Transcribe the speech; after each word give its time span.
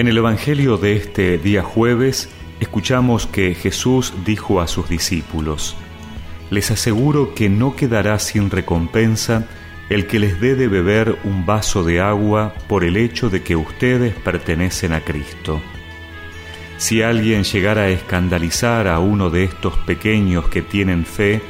En 0.00 0.08
el 0.08 0.16
Evangelio 0.16 0.78
de 0.78 0.96
este 0.96 1.36
día 1.36 1.62
jueves 1.62 2.30
escuchamos 2.58 3.26
que 3.26 3.54
Jesús 3.54 4.14
dijo 4.24 4.62
a 4.62 4.66
sus 4.66 4.88
discípulos, 4.88 5.76
Les 6.48 6.70
aseguro 6.70 7.34
que 7.34 7.50
no 7.50 7.76
quedará 7.76 8.18
sin 8.18 8.48
recompensa 8.48 9.46
el 9.90 10.06
que 10.06 10.18
les 10.18 10.40
dé 10.40 10.54
de 10.54 10.68
beber 10.68 11.18
un 11.24 11.44
vaso 11.44 11.84
de 11.84 12.00
agua 12.00 12.54
por 12.66 12.82
el 12.82 12.96
hecho 12.96 13.28
de 13.28 13.42
que 13.42 13.56
ustedes 13.56 14.14
pertenecen 14.14 14.94
a 14.94 15.02
Cristo. 15.02 15.60
Si 16.78 17.02
alguien 17.02 17.44
llegara 17.44 17.82
a 17.82 17.88
escandalizar 17.90 18.88
a 18.88 19.00
uno 19.00 19.28
de 19.28 19.44
estos 19.44 19.76
pequeños 19.80 20.48
que 20.48 20.62
tienen 20.62 21.04
fe, 21.04 21.42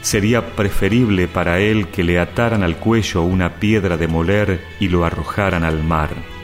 sería 0.00 0.56
preferible 0.56 1.28
para 1.28 1.58
él 1.58 1.88
que 1.88 2.02
le 2.02 2.18
ataran 2.18 2.62
al 2.62 2.78
cuello 2.78 3.24
una 3.24 3.56
piedra 3.56 3.98
de 3.98 4.08
moler 4.08 4.64
y 4.80 4.88
lo 4.88 5.04
arrojaran 5.04 5.64
al 5.64 5.84
mar. 5.84 6.39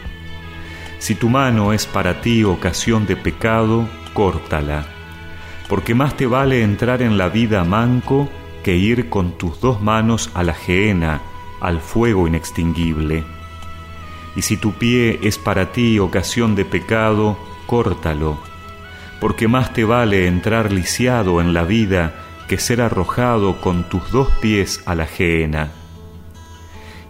Si 0.98 1.14
tu 1.14 1.28
mano 1.28 1.73
es 1.73 1.86
para 1.86 2.20
ti 2.20 2.45
ocasión 2.45 3.06
de 3.06 3.16
pecado, 3.16 3.88
córtala, 4.14 4.87
porque 5.68 5.95
más 5.95 6.16
te 6.16 6.27
vale 6.27 6.62
entrar 6.62 7.02
en 7.02 7.18
la 7.18 7.28
vida 7.28 7.64
manco 7.64 8.28
que 8.62 8.77
ir 8.77 9.09
con 9.09 9.32
tus 9.32 9.60
dos 9.60 9.80
manos 9.80 10.30
a 10.34 10.42
la 10.42 10.54
gehenna, 10.54 11.20
al 11.60 11.80
fuego 11.80 12.27
inextinguible. 12.27 13.24
Y 14.34 14.42
si 14.42 14.56
tu 14.56 14.73
pie 14.73 15.20
es 15.23 15.38
para 15.38 15.73
ti 15.73 15.98
ocasión 15.98 16.54
de 16.54 16.64
pecado, 16.64 17.38
córtalo, 17.66 18.38
porque 19.20 19.48
más 19.48 19.73
te 19.73 19.84
vale 19.84 20.26
entrar 20.26 20.73
lisiado 20.73 21.40
en 21.40 21.54
la 21.54 21.62
vida 21.62 22.15
que 22.48 22.59
ser 22.59 22.80
arrojado 22.80 23.60
con 23.60 23.88
tus 23.88 24.10
dos 24.10 24.28
pies 24.40 24.82
a 24.87 24.95
la 24.95 25.06
gehenna. 25.06 25.70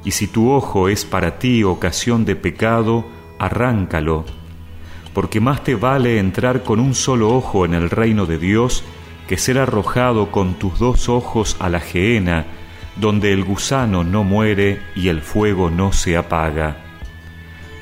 Y 0.05 0.13
si 0.13 0.27
tu 0.27 0.51
ojo 0.51 0.89
es 0.89 1.05
para 1.05 1.39
ti 1.39 1.65
ocasión 1.65 2.25
de 2.25 2.37
pecado, 2.37 3.05
arráncalo, 3.39 4.25
porque 5.15 5.41
más 5.41 5.65
te 5.65 5.75
vale 5.75 6.19
entrar 6.19 6.63
con 6.63 6.81
un 6.81 6.95
solo 6.95 7.35
ojo 7.35 7.65
en 7.65 7.75
el 7.75 7.91
reino 7.91 8.27
de 8.27 8.39
Dios 8.39 8.85
que 9.27 9.39
ser 9.39 9.59
arrojado 9.59 10.31
con 10.31 10.55
tus 10.55 10.79
dos 10.79 11.09
ojos 11.09 11.57
a 11.59 11.69
la 11.69 11.81
gehenna, 11.81 12.47
donde 12.97 13.33
el 13.33 13.45
gusano 13.45 14.05
no 14.05 14.25
muere 14.25 14.81
y 14.95 15.09
el 15.09 15.21
fuego 15.21 15.71
no 15.71 15.93
se 15.93 16.17
apaga, 16.17 16.77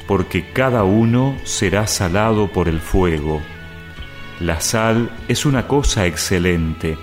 porque 0.07 0.51
cada 0.53 0.85
uno 0.85 1.37
será 1.45 1.87
salado 1.87 2.49
por 2.49 2.69
el 2.69 2.81
fuego. 2.81 3.41
La 4.41 4.61
sal 4.61 5.11
es 5.29 5.47
una 5.47 5.69
cosa 5.69 6.07
excelente, 6.07 6.99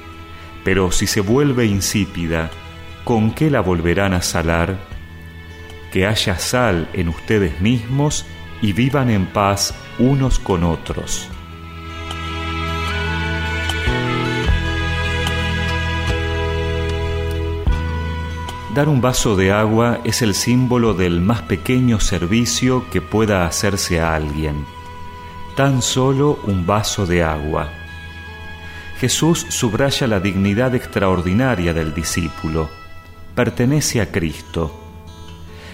pero 0.63 0.91
si 0.91 1.07
se 1.07 1.21
vuelve 1.21 1.65
insípida, 1.65 2.49
¿con 3.03 3.31
qué 3.31 3.49
la 3.49 3.61
volverán 3.61 4.13
a 4.13 4.21
salar? 4.21 4.77
Que 5.91 6.05
haya 6.05 6.37
sal 6.37 6.89
en 6.93 7.09
ustedes 7.09 7.61
mismos 7.61 8.25
y 8.61 8.73
vivan 8.73 9.09
en 9.09 9.25
paz 9.27 9.73
unos 9.99 10.39
con 10.39 10.63
otros. 10.63 11.29
Dar 18.73 18.87
un 18.87 19.01
vaso 19.01 19.35
de 19.35 19.51
agua 19.51 19.99
es 20.05 20.21
el 20.21 20.33
símbolo 20.33 20.93
del 20.93 21.19
más 21.19 21.41
pequeño 21.41 21.99
servicio 21.99 22.85
que 22.89 23.01
pueda 23.01 23.45
hacerse 23.45 23.99
a 23.99 24.15
alguien. 24.15 24.65
Tan 25.57 25.81
solo 25.81 26.39
un 26.45 26.65
vaso 26.65 27.05
de 27.05 27.21
agua. 27.21 27.67
Jesús 28.97 29.45
subraya 29.49 30.07
la 30.07 30.21
dignidad 30.21 30.73
extraordinaria 30.73 31.73
del 31.73 31.93
discípulo. 31.93 32.69
Pertenece 33.35 33.99
a 33.99 34.09
Cristo. 34.09 34.71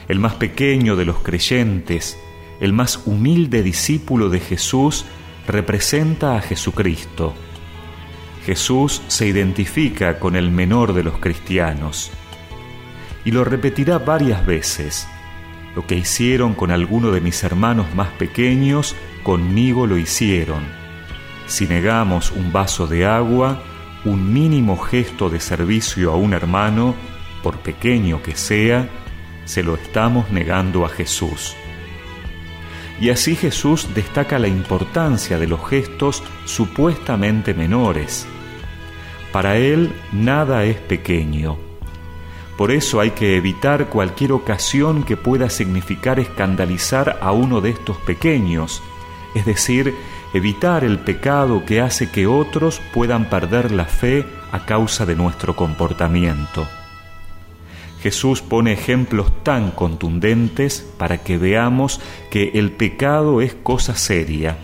El 0.07 0.17
más 0.17 0.33
pequeño 0.33 0.95
de 0.95 1.05
los 1.05 1.19
creyentes, 1.19 2.17
el 2.59 2.73
más 2.73 3.01
humilde 3.05 3.63
discípulo 3.63 4.29
de 4.29 4.39
Jesús, 4.39 5.05
representa 5.47 6.35
a 6.35 6.41
Jesucristo. 6.41 7.33
Jesús 8.45 9.01
se 9.07 9.27
identifica 9.27 10.19
con 10.19 10.35
el 10.35 10.51
menor 10.51 10.93
de 10.93 11.03
los 11.03 11.17
cristianos 11.19 12.11
y 13.25 13.31
lo 13.31 13.43
repetirá 13.43 13.97
varias 13.97 14.45
veces. 14.45 15.07
Lo 15.75 15.85
que 15.85 15.95
hicieron 15.95 16.53
con 16.53 16.71
alguno 16.71 17.11
de 17.11 17.21
mis 17.21 17.43
hermanos 17.43 17.93
más 17.93 18.07
pequeños, 18.13 18.95
conmigo 19.21 19.85
lo 19.85 19.97
hicieron. 19.97 20.63
Si 21.45 21.67
negamos 21.67 22.31
un 22.31 22.51
vaso 22.51 22.87
de 22.87 23.05
agua, 23.05 23.61
un 24.05 24.33
mínimo 24.33 24.77
gesto 24.77 25.29
de 25.29 25.39
servicio 25.39 26.11
a 26.11 26.15
un 26.15 26.33
hermano, 26.33 26.95
por 27.43 27.59
pequeño 27.59 28.23
que 28.23 28.35
sea, 28.35 28.89
se 29.45 29.61
lo 29.61 29.75
estamos 29.75 30.31
negando 30.31 30.85
a 30.85 30.89
Jesús. 30.89 31.55
Y 32.99 33.09
así 33.09 33.35
Jesús 33.35 33.87
destaca 33.93 34.39
la 34.39 34.47
importancia 34.47 35.37
de 35.37 35.47
los 35.47 35.67
gestos 35.69 36.23
supuestamente 36.45 37.53
menores. 37.53 38.25
Para 39.31 39.57
Él 39.57 39.93
nada 40.11 40.63
es 40.63 40.77
pequeño 40.77 41.57
por 42.57 42.71
eso 42.71 42.99
hay 42.99 43.11
que 43.11 43.37
evitar 43.37 43.85
cualquier 43.85 44.31
ocasión 44.31 45.03
que 45.03 45.15
pueda 45.15 45.49
significar 45.51 46.19
escandalizar 46.19 47.19
a 47.21 47.31
uno 47.31 47.61
de 47.61 47.69
estos 47.69 47.97
pequeños, 47.97 48.81
es 49.35 49.45
decir, 49.45 49.93
evitar 50.33 50.83
el 50.83 50.97
pecado 50.97 51.63
que 51.65 51.81
hace 51.81 52.09
que 52.09 52.25
otros 52.25 52.81
puedan 52.95 53.29
perder 53.29 53.71
la 53.71 53.85
fe 53.85 54.25
a 54.51 54.65
causa 54.65 55.05
de 55.05 55.15
nuestro 55.15 55.55
comportamiento. 55.55 56.67
Jesús 58.01 58.41
pone 58.41 58.73
ejemplos 58.73 59.31
tan 59.43 59.71
contundentes 59.71 60.85
para 60.97 61.17
que 61.19 61.37
veamos 61.37 61.99
que 62.29 62.51
el 62.53 62.71
pecado 62.71 63.41
es 63.41 63.55
cosa 63.55 63.95
seria, 63.95 64.57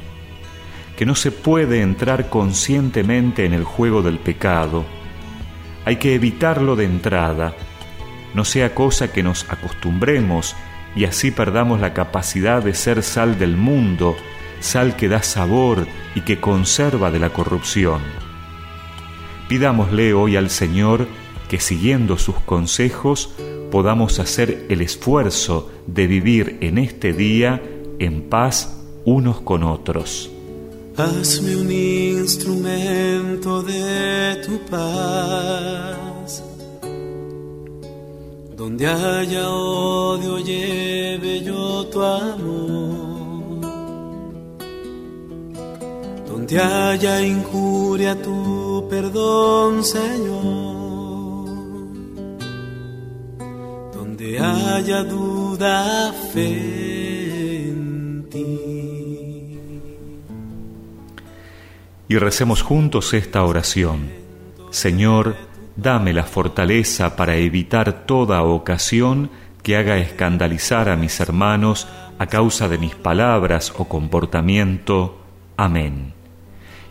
que 0.98 1.06
no 1.06 1.16
se 1.16 1.32
puede 1.32 1.82
entrar 1.82 2.30
conscientemente 2.30 3.46
en 3.46 3.54
el 3.54 3.64
juego 3.64 4.04
del 4.04 4.20
pecado. 4.20 4.86
Hay 5.86 5.96
que 5.96 6.14
evitarlo 6.14 6.76
de 6.76 6.86
entrada, 6.86 7.56
no 8.34 8.46
sea 8.46 8.76
cosa 8.76 9.12
que 9.12 9.24
nos 9.24 9.50
acostumbremos 9.50 10.56
y 10.96 11.06
así 11.06 11.32
perdamos 11.32 11.82
la 11.82 11.94
capacidad 11.94 12.64
de 12.64 12.76
ser 12.76 13.02
sal 13.02 13.40
del 13.40 13.58
mundo, 13.58 14.16
sal 14.60 14.96
que 14.96 15.10
da 15.10 15.24
sabor 15.24 15.88
y 16.14 16.22
que 16.22 16.40
conserva 16.40 17.10
de 17.10 17.20
la 17.20 17.32
corrupción. 17.32 18.02
Pidámosle 19.50 20.14
hoy 20.14 20.36
al 20.36 20.50
Señor 20.50 21.08
que 21.53 21.59
siguiendo 21.59 22.18
sus 22.18 22.34
consejos 22.47 23.30
podamos 23.69 24.18
hacer 24.18 24.66
el 24.69 24.81
esfuerzo 24.81 25.69
de 25.86 26.08
vivir 26.08 26.58
en 26.62 26.80
este 26.80 27.14
día 27.14 27.62
en 28.00 28.24
paz 28.24 28.81
unos 29.06 29.40
con 29.41 29.62
otros. 29.62 30.31
Hazme 30.97 31.56
un 31.56 31.72
instrumento 31.72 33.62
de 33.62 34.41
tu 34.44 34.66
paz 34.66 36.44
donde 38.58 38.88
haya 38.88 39.47
odio, 39.52 40.40
lleve 40.40 41.44
yo 41.44 41.85
tu 41.85 42.02
amor. 42.02 43.62
Donde 46.28 46.59
haya 46.59 47.22
injuria, 47.22 48.20
tu 48.20 48.88
perdón, 48.90 49.84
Señor. 49.84 50.72
Haya 54.40 55.04
duda, 55.04 56.14
fe 56.34 57.70
en 57.70 58.28
ti. 58.30 58.60
Y 62.08 62.18
recemos 62.18 62.62
juntos 62.62 63.14
esta 63.14 63.44
oración. 63.44 64.10
Señor, 64.72 65.36
dame 65.76 66.14
la 66.14 66.24
fortaleza 66.24 67.16
para 67.16 67.36
evitar 67.36 68.06
toda 68.06 68.44
ocasión 68.44 69.30
que 69.62 69.78
haga 69.78 69.97
escandalizar 69.97 70.90
a 70.90 70.96
mis 70.96 71.20
hermanos 71.20 71.88
a 72.20 72.28
causa 72.28 72.68
de 72.68 72.78
mis 72.78 72.96
palabras 72.96 73.74
o 73.78 73.86
comportamiento. 73.86 75.20
Amén. 75.58 76.14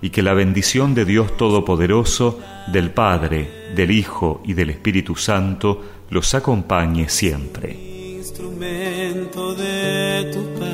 Y 0.00 0.10
que 0.10 0.22
la 0.22 0.34
bendición 0.34 0.94
de 0.94 1.04
Dios 1.04 1.36
Todopoderoso, 1.36 2.40
del 2.72 2.90
Padre, 2.90 3.72
del 3.74 3.90
Hijo 3.90 4.42
y 4.44 4.54
del 4.54 4.70
Espíritu 4.70 5.16
Santo 5.16 6.01
los 6.12 6.34
acompañe 6.34 7.08
siempre. 7.08 7.72
Instrumento 7.72 9.54
de 9.54 10.30
tu 10.30 10.44
paz. 10.60 10.70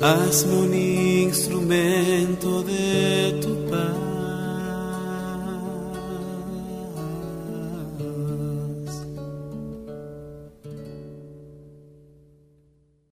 Hazme 0.00 0.54
un 0.54 0.74
instrumento 0.74 2.64
de 2.64 3.38
tu 3.40 3.48
paz 3.50 3.55